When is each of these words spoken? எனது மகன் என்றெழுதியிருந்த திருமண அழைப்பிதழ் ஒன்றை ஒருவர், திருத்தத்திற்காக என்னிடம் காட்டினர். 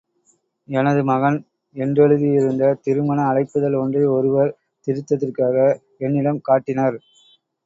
எனது 0.67 1.01
மகன் 1.03 1.37
என்றெழுதியிருந்த 1.75 2.71
திருமண 2.85 3.19
அழைப்பிதழ் 3.27 3.77
ஒன்றை 3.81 4.03
ஒருவர், 4.15 4.51
திருத்தத்திற்காக 4.87 5.55
என்னிடம் 5.99 6.43
காட்டினர். 6.43 6.99